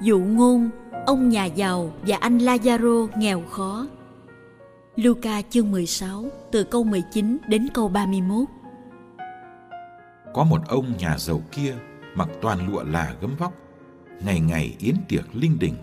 [0.00, 0.70] Dụ ngôn,
[1.06, 3.86] ông nhà giàu và anh Lazaro nghèo khó.
[4.96, 8.48] Luca chương 16 từ câu 19 đến câu 31.
[10.34, 11.74] Có một ông nhà giàu kia
[12.14, 13.52] mặc toàn lụa là gấm vóc,
[14.24, 15.74] ngày ngày yến tiệc linh đình.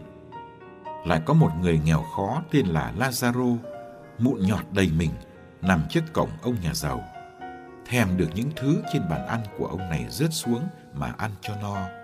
[1.05, 3.57] Lại có một người nghèo khó tên là Lazaro,
[4.19, 5.11] mụn nhọt đầy mình,
[5.61, 7.03] nằm trước cổng ông nhà giàu.
[7.85, 10.61] Thèm được những thứ trên bàn ăn của ông này rớt xuống
[10.93, 12.02] mà ăn cho no.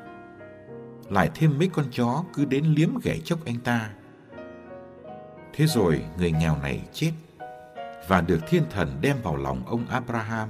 [1.09, 3.89] Lại thêm mấy con chó cứ đến liếm ghẻ chốc anh ta.
[5.53, 7.11] Thế rồi người nghèo này chết
[8.07, 10.49] và được thiên thần đem vào lòng ông Abraham.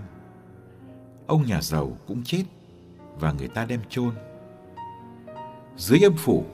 [1.28, 2.44] Ông nhà giàu cũng chết
[3.20, 4.12] và người ta đem chôn.
[5.78, 6.46] Dưới âm phủ,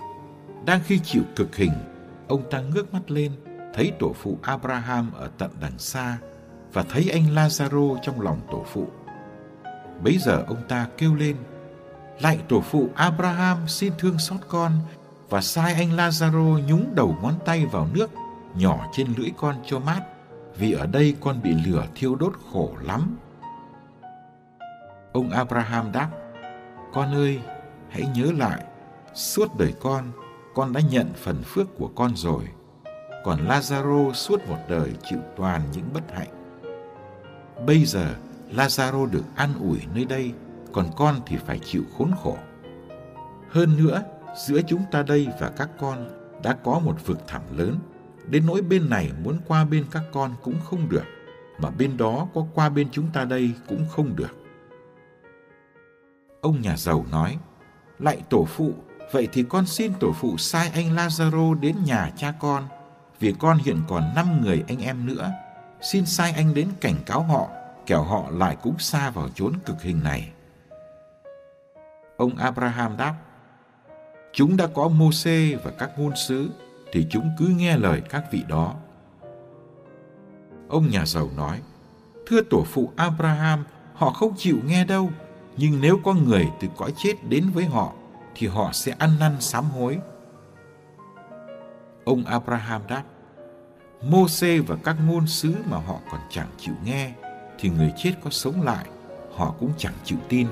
[0.65, 1.71] đang khi chịu cực hình,
[2.27, 3.31] ông ta ngước mắt lên,
[3.73, 6.17] thấy tổ phụ Abraham ở tận đằng xa
[6.73, 8.87] và thấy anh Lazaro trong lòng tổ phụ.
[10.03, 11.35] Bấy giờ ông ta kêu lên,
[12.19, 14.71] Lạy tổ phụ Abraham xin thương xót con
[15.29, 18.09] và sai anh Lazaro nhúng đầu ngón tay vào nước
[18.55, 20.01] nhỏ trên lưỡi con cho mát
[20.57, 23.17] vì ở đây con bị lửa thiêu đốt khổ lắm.
[25.13, 26.09] Ông Abraham đáp,
[26.93, 27.39] con ơi,
[27.89, 28.63] hãy nhớ lại,
[29.13, 30.11] suốt đời con,
[30.55, 32.43] con đã nhận phần phước của con rồi.
[33.23, 36.61] Còn Lazaro suốt một đời chịu toàn những bất hạnh.
[37.65, 38.15] Bây giờ,
[38.53, 40.33] Lazaro được an ủi nơi đây,
[40.75, 42.37] còn con thì phải chịu khốn khổ.
[43.49, 44.03] Hơn nữa,
[44.47, 46.09] giữa chúng ta đây và các con
[46.43, 47.79] đã có một vực thẳm lớn,
[48.27, 51.03] đến nỗi bên này muốn qua bên các con cũng không được,
[51.59, 54.35] mà bên đó có qua bên chúng ta đây cũng không được.
[56.41, 57.37] Ông nhà giàu nói,
[57.99, 58.73] lại tổ phụ,
[59.11, 62.63] vậy thì con xin tổ phụ sai anh Lazaro đến nhà cha con,
[63.19, 65.31] vì con hiện còn năm người anh em nữa.
[65.81, 67.47] Xin sai anh đến cảnh cáo họ,
[67.85, 70.31] kẻo họ lại cũng xa vào chốn cực hình này.
[72.17, 73.15] Ông Abraham đáp,
[74.33, 76.49] Chúng đã có Môse và các ngôn sứ,
[76.91, 78.75] thì chúng cứ nghe lời các vị đó.
[80.69, 81.61] Ông nhà giàu nói,
[82.25, 85.09] Thưa tổ phụ Abraham, họ không chịu nghe đâu,
[85.57, 87.93] nhưng nếu có người từ cõi chết đến với họ,
[88.35, 89.99] thì họ sẽ ăn năn sám hối.
[92.05, 93.03] Ông Abraham đáp,
[94.01, 97.13] Môse và các ngôn sứ mà họ còn chẳng chịu nghe,
[97.59, 98.85] thì người chết có sống lại,
[99.35, 100.47] họ cũng chẳng chịu tin.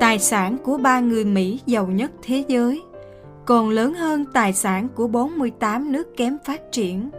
[0.00, 2.82] Tài sản của ba người Mỹ giàu nhất thế giới,
[3.44, 7.10] còn lớn hơn tài sản của 48 nước kém phát triển.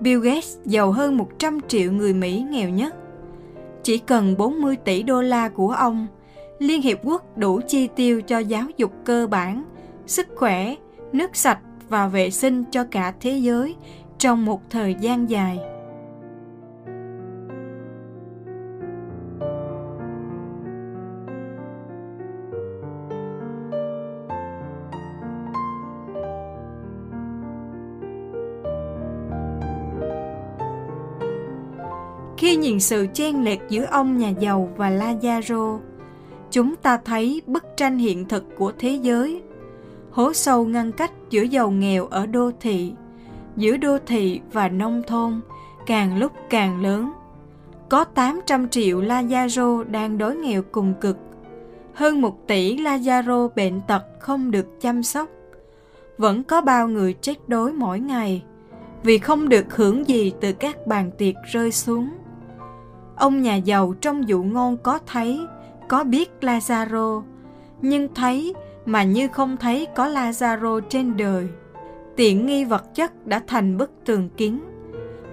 [0.00, 2.94] Bill Gates giàu hơn 100 triệu người Mỹ nghèo nhất.
[3.82, 6.06] Chỉ cần 40 tỷ đô la của ông,
[6.58, 9.64] Liên Hiệp Quốc đủ chi tiêu cho giáo dục cơ bản,
[10.06, 10.74] sức khỏe,
[11.12, 11.58] nước sạch
[11.88, 13.76] và vệ sinh cho cả thế giới
[14.18, 15.58] trong một thời gian dài.
[32.72, 35.78] Khi sự chen lệch giữa ông nhà giàu và Lazaro,
[36.50, 39.42] chúng ta thấy bức tranh hiện thực của thế giới.
[40.10, 42.92] Hố sâu ngăn cách giữa giàu nghèo ở đô thị,
[43.56, 45.40] giữa đô thị và nông thôn,
[45.86, 47.12] càng lúc càng lớn.
[47.88, 51.16] Có 800 triệu Lazaro đang đói nghèo cùng cực.
[51.94, 55.28] Hơn một tỷ Lazaro bệnh tật không được chăm sóc.
[56.18, 58.42] Vẫn có bao người chết đói mỗi ngày
[59.02, 62.08] vì không được hưởng gì từ các bàn tiệc rơi xuống.
[63.22, 65.46] Ông nhà giàu trong dụ ngôn có thấy,
[65.88, 67.22] có biết Lazaro,
[67.82, 68.54] nhưng thấy
[68.86, 71.48] mà như không thấy có Lazaro trên đời.
[72.16, 74.60] Tiện nghi vật chất đã thành bức tường kính.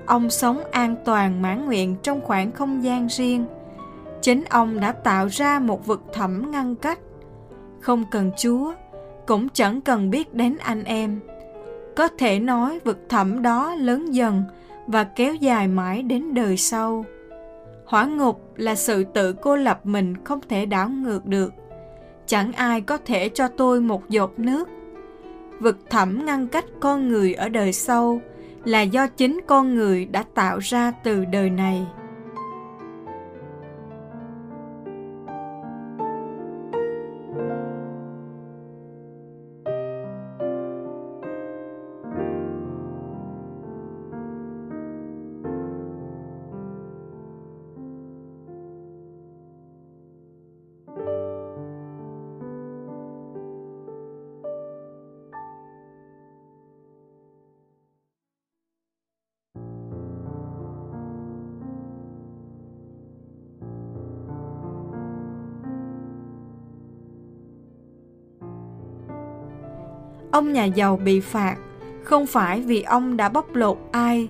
[0.06, 3.45] Ông sống an toàn mãn nguyện trong khoảng không gian riêng.
[4.21, 7.00] Chính ông đã tạo ra một vực thẳm ngăn cách.
[7.80, 8.74] Không cần Chúa,
[9.27, 11.19] cũng chẳng cần biết đến anh em.
[11.95, 14.44] Có thể nói vực thẳm đó lớn dần
[14.88, 17.06] và kéo dài mãi đến đời sau.
[17.89, 21.53] Hỏa ngục là sự tự cô lập mình không thể đảo ngược được.
[22.25, 24.69] Chẳng ai có thể cho tôi một giọt nước.
[25.59, 28.21] Vực thẳm ngăn cách con người ở đời sau
[28.65, 31.88] là do chính con người đã tạo ra từ đời này.
[70.31, 71.55] Ông nhà giàu bị phạt
[72.03, 74.29] không phải vì ông đã bóc lột ai,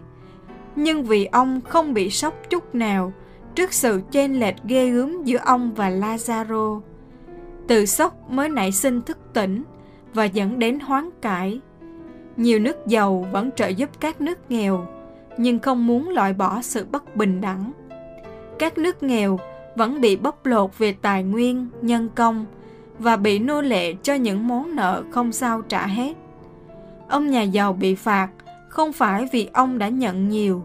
[0.75, 3.13] nhưng vì ông không bị sốc chút nào
[3.55, 6.81] trước sự chênh lệch ghê gớm giữa ông và Lazaro.
[7.67, 9.63] Từ sốc mới nảy sinh thức tỉnh
[10.13, 11.59] và dẫn đến hoán cải.
[12.37, 14.87] Nhiều nước giàu vẫn trợ giúp các nước nghèo,
[15.37, 17.71] nhưng không muốn loại bỏ sự bất bình đẳng.
[18.59, 19.39] Các nước nghèo
[19.75, 22.45] vẫn bị bóc lột về tài nguyên, nhân công
[22.99, 26.13] và bị nô lệ cho những món nợ không sao trả hết.
[27.07, 28.29] Ông nhà giàu bị phạt
[28.69, 30.63] không phải vì ông đã nhận nhiều,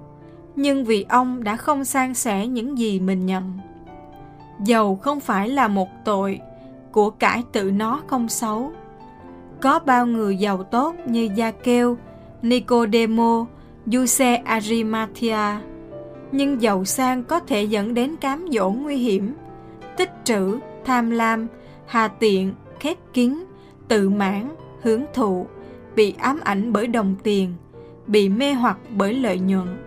[0.57, 3.53] nhưng vì ông đã không san sẻ những gì mình nhận.
[4.65, 6.41] Giàu không phải là một tội,
[6.93, 8.73] của cải tự nó không xấu.
[9.61, 11.97] Có bao người giàu tốt như Gia Kêu,
[12.43, 13.47] Nicodemo,
[13.87, 15.61] Giuse Arimathea,
[16.33, 19.35] nhưng giàu sang có thể dẫn đến cám dỗ nguy hiểm,
[19.97, 21.47] tích trữ, tham lam,
[21.87, 23.35] hà tiện, khép kín,
[23.89, 25.47] tự mãn, hưởng thụ,
[25.97, 27.55] bị ám ảnh bởi đồng tiền,
[28.07, 29.84] bị mê hoặc bởi lợi nhuận.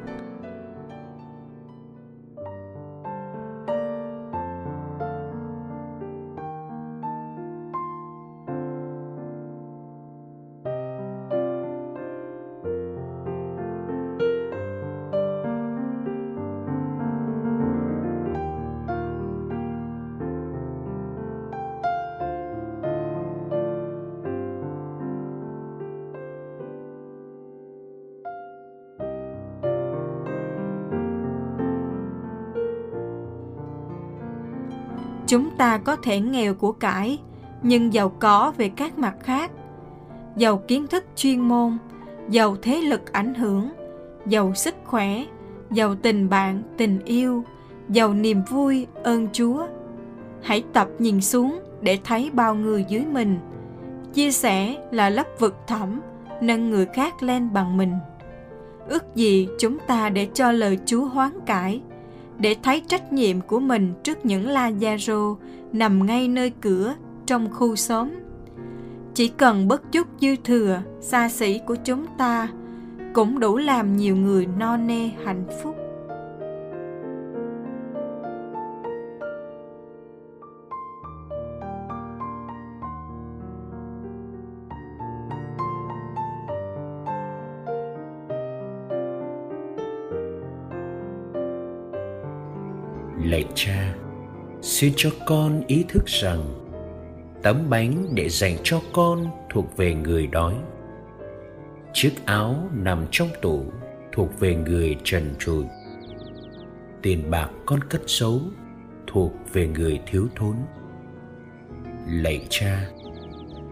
[35.27, 37.19] Chúng ta có thể nghèo của cải,
[37.63, 39.51] nhưng giàu có về các mặt khác.
[40.35, 41.77] Giàu kiến thức chuyên môn,
[42.29, 43.69] giàu thế lực ảnh hưởng,
[44.25, 45.25] giàu sức khỏe,
[45.71, 47.43] giàu tình bạn, tình yêu,
[47.89, 49.67] giàu niềm vui, ơn Chúa.
[50.41, 53.37] Hãy tập nhìn xuống để thấy bao người dưới mình.
[54.13, 56.01] Chia sẻ là lấp vực thẳm,
[56.41, 57.93] nâng người khác lên bằng mình.
[58.89, 61.81] Ước gì chúng ta để cho lời Chúa hoán cải,
[62.39, 65.35] để thấy trách nhiệm của mình trước những Lazaro
[65.73, 66.93] nằm ngay nơi cửa
[67.25, 68.09] trong khu xóm.
[69.13, 72.47] Chỉ cần bất chút dư thừa, xa xỉ của chúng ta
[73.13, 75.76] cũng đủ làm nhiều người no nê hạnh phúc.
[93.29, 93.95] Lạy cha
[94.61, 96.43] xin cho con ý thức rằng
[97.43, 100.53] tấm bánh để dành cho con thuộc về người đói.
[101.93, 103.65] Chiếc áo nằm trong tủ
[104.11, 105.65] thuộc về người trần trụi.
[107.01, 108.41] Tiền bạc con cất giấu
[109.07, 110.55] thuộc về người thiếu thốn.
[112.07, 112.87] Lạy cha,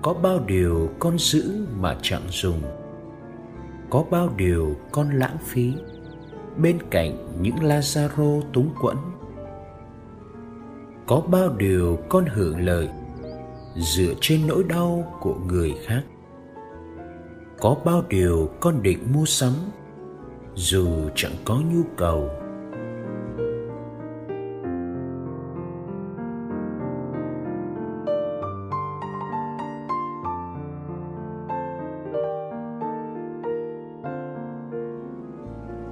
[0.01, 2.61] có bao điều con giữ mà chẳng dùng?
[3.89, 5.73] Có bao điều con lãng phí?
[6.57, 8.97] Bên cạnh những lazaro túng quẫn
[11.07, 12.89] có bao điều con hưởng lợi
[13.75, 16.01] dựa trên nỗi đau của người khác.
[17.59, 19.53] Có bao điều con định mua sắm
[20.55, 22.29] dù chẳng có nhu cầu.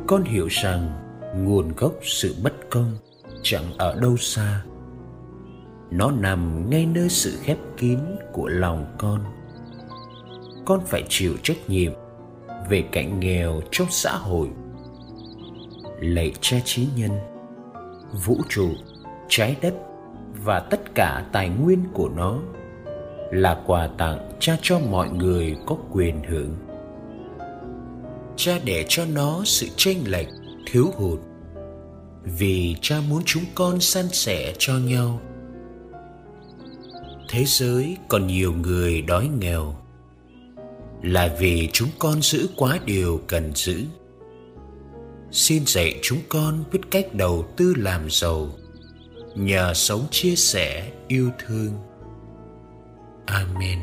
[0.08, 0.92] Con hiểu rằng
[1.36, 2.92] nguồn gốc sự bất công
[3.44, 4.64] chẳng ở đâu xa
[5.94, 8.00] nó nằm ngay nơi sự khép kín
[8.32, 9.24] của lòng con.
[10.66, 11.92] Con phải chịu trách nhiệm
[12.70, 14.50] về cảnh nghèo trong xã hội.
[16.00, 17.12] Lạy cha trí nhân,
[18.26, 18.70] vũ trụ,
[19.28, 19.74] trái đất
[20.46, 22.40] và tất cả tài nguyên của nó
[23.32, 26.56] là quà tặng cha cho mọi người có quyền hưởng.
[28.36, 30.28] Cha để cho nó sự chênh lệch,
[30.66, 31.20] thiếu hụt
[32.24, 35.20] vì cha muốn chúng con san sẻ cho nhau
[37.30, 39.76] thế giới còn nhiều người đói nghèo.
[41.02, 43.84] Là vì chúng con giữ quá điều cần giữ.
[45.32, 48.50] Xin dạy chúng con biết cách đầu tư làm giàu,
[49.36, 51.72] nhờ sống chia sẻ yêu thương.
[53.26, 53.80] Amen.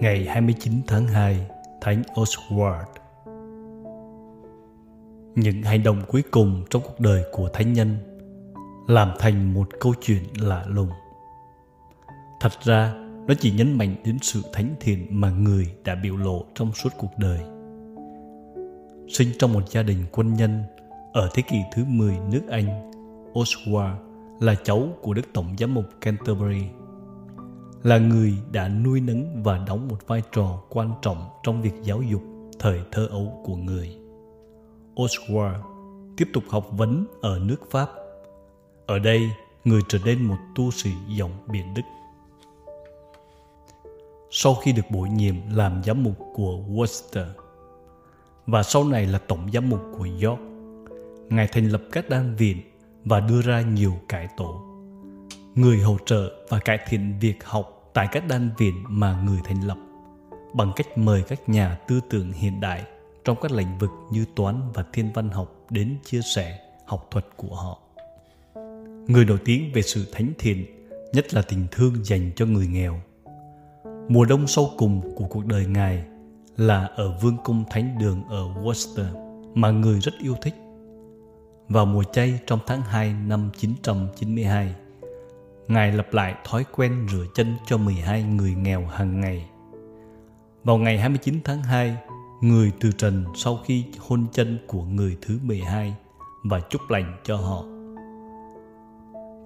[0.00, 1.46] Ngày 29 tháng 2,
[1.80, 2.84] Thánh Oswald.
[5.34, 7.96] Những hành động cuối cùng trong cuộc đời của thánh nhân
[8.88, 10.88] làm thành một câu chuyện lạ lùng.
[12.40, 12.94] Thật ra,
[13.26, 16.90] nó chỉ nhấn mạnh đến sự thánh thiện mà người đã biểu lộ trong suốt
[16.98, 17.40] cuộc đời.
[19.08, 20.62] Sinh trong một gia đình quân nhân
[21.12, 22.90] ở thế kỷ thứ 10 nước Anh,
[23.32, 23.96] Oswald
[24.40, 26.62] là cháu của Đức Tổng giám mục Canterbury
[27.82, 32.02] là người đã nuôi nấng và đóng một vai trò quan trọng trong việc giáo
[32.02, 32.22] dục
[32.58, 33.96] thời thơ ấu của người.
[34.94, 35.60] Oswald
[36.16, 37.88] tiếp tục học vấn ở nước Pháp.
[38.86, 39.30] Ở đây,
[39.64, 41.82] người trở nên một tu sĩ dòng biển Đức.
[44.30, 47.26] Sau khi được bổ nhiệm làm giám mục của Worcester
[48.46, 50.40] và sau này là tổng giám mục của York,
[51.28, 52.56] Ngài thành lập các đan viện
[53.04, 54.75] và đưa ra nhiều cải tổ.
[55.56, 59.66] Người hỗ trợ và cải thiện việc học tại các đan viện mà người thành
[59.66, 59.78] lập
[60.54, 62.84] bằng cách mời các nhà tư tưởng hiện đại
[63.24, 67.26] trong các lĩnh vực như toán và thiên văn học đến chia sẻ học thuật
[67.36, 67.78] của họ.
[69.08, 70.66] Người nổi tiếng về sự thánh thiện,
[71.12, 73.00] nhất là tình thương dành cho người nghèo.
[74.08, 76.04] Mùa đông sâu cùng của cuộc đời Ngài
[76.56, 79.06] là ở Vương cung Thánh đường ở Worcester
[79.54, 80.54] mà người rất yêu thích.
[81.68, 84.74] Vào mùa chay trong tháng 2 năm 992,
[85.68, 89.46] Ngài lập lại thói quen rửa chân cho 12 người nghèo hàng ngày.
[90.64, 91.96] Vào ngày 29 tháng 2,
[92.40, 95.94] người từ trần sau khi hôn chân của người thứ 12
[96.44, 97.62] và chúc lành cho họ.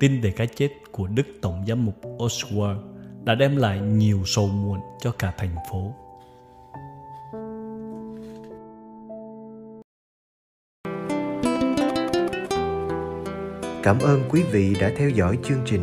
[0.01, 2.79] Tin về cái chết của Đức Tổng giám mục Oswald
[3.25, 5.95] đã đem lại nhiều sầu muộn cho cả thành phố.
[13.83, 15.83] Cảm ơn quý vị đã theo dõi chương trình